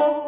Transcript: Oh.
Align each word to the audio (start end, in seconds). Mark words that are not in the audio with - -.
Oh. 0.00 0.27